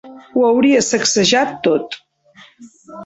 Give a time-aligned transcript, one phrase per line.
[0.37, 1.99] Ho hauria sacsejat tot.